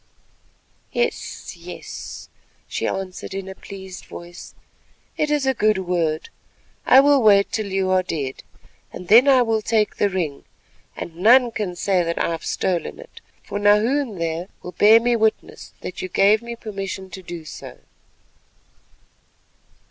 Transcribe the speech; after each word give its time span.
"Yes, 0.91 1.55
yes," 1.55 2.27
she 2.67 2.87
answered 2.87 3.35
in 3.35 3.47
a 3.47 3.53
pleased 3.53 4.05
voice, 4.05 4.55
"it 5.15 5.29
is 5.29 5.45
a 5.45 5.53
good 5.53 5.77
word. 5.77 6.29
I 6.87 6.99
will 7.01 7.21
wait 7.21 7.51
till 7.51 7.71
you 7.71 7.91
are 7.91 8.01
dead 8.01 8.41
and 8.91 9.09
then 9.09 9.27
I 9.27 9.43
will 9.43 9.61
take 9.61 9.97
the 9.97 10.09
ring, 10.09 10.43
and 10.97 11.17
none 11.17 11.51
can 11.51 11.75
say 11.75 12.01
that 12.01 12.17
I 12.17 12.29
have 12.31 12.43
stolen 12.43 12.97
it, 12.97 13.21
for 13.43 13.59
Nahoon 13.59 14.17
there 14.17 14.47
will 14.63 14.71
bear 14.71 14.99
me 14.99 15.15
witness 15.15 15.71
that 15.81 16.01
you 16.01 16.09
gave 16.09 16.41
me 16.41 16.55
permission 16.55 17.11
to 17.11 17.21
do 17.21 17.45
so." 17.45 17.77